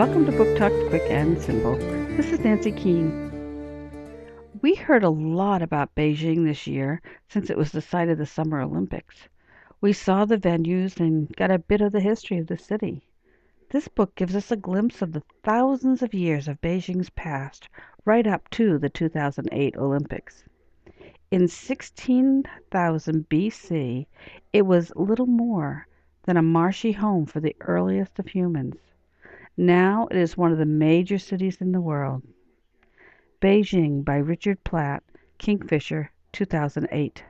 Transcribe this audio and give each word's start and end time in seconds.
Welcome 0.00 0.24
to 0.24 0.32
Book 0.32 0.56
Talk 0.56 0.72
Quick 0.88 1.02
and 1.10 1.38
Simple. 1.42 1.76
This 2.16 2.32
is 2.32 2.40
Nancy 2.40 2.72
Keene. 2.72 3.30
We 4.62 4.74
heard 4.74 5.04
a 5.04 5.10
lot 5.10 5.60
about 5.60 5.94
Beijing 5.94 6.46
this 6.46 6.66
year 6.66 7.02
since 7.28 7.50
it 7.50 7.58
was 7.58 7.70
the 7.70 7.82
site 7.82 8.08
of 8.08 8.16
the 8.16 8.24
Summer 8.24 8.62
Olympics. 8.62 9.28
We 9.82 9.92
saw 9.92 10.24
the 10.24 10.38
venues 10.38 10.98
and 11.00 11.28
got 11.36 11.50
a 11.50 11.58
bit 11.58 11.82
of 11.82 11.92
the 11.92 12.00
history 12.00 12.38
of 12.38 12.46
the 12.46 12.56
city. 12.56 13.02
This 13.68 13.88
book 13.88 14.14
gives 14.14 14.34
us 14.34 14.50
a 14.50 14.56
glimpse 14.56 15.02
of 15.02 15.12
the 15.12 15.22
thousands 15.42 16.00
of 16.00 16.14
years 16.14 16.48
of 16.48 16.62
Beijing's 16.62 17.10
past, 17.10 17.68
right 18.06 18.26
up 18.26 18.48
to 18.52 18.78
the 18.78 18.88
2008 18.88 19.76
Olympics. 19.76 20.44
In 21.30 21.46
16,000 21.46 23.28
BC, 23.28 24.06
it 24.54 24.62
was 24.62 24.96
little 24.96 25.26
more 25.26 25.86
than 26.22 26.38
a 26.38 26.42
marshy 26.42 26.92
home 26.92 27.26
for 27.26 27.40
the 27.40 27.54
earliest 27.60 28.18
of 28.18 28.28
humans. 28.28 28.78
Now 29.62 30.08
it 30.10 30.16
is 30.16 30.38
one 30.38 30.52
of 30.52 30.56
the 30.56 30.64
major 30.64 31.18
cities 31.18 31.60
in 31.60 31.72
the 31.72 31.82
world. 31.82 32.22
Beijing 33.42 34.02
by 34.02 34.16
Richard 34.16 34.64
Platt, 34.64 35.02
Kingfisher, 35.36 36.10
2008. 36.32 37.22